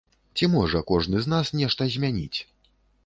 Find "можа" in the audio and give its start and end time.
0.53-0.81